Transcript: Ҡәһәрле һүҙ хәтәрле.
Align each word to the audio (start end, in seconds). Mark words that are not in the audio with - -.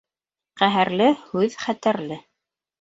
Ҡәһәрле 0.61 1.11
һүҙ 1.27 1.61
хәтәрле. 1.69 2.21